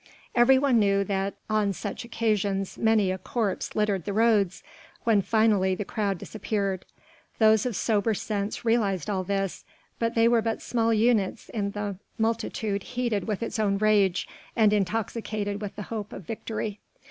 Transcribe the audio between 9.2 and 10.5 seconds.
this, but they were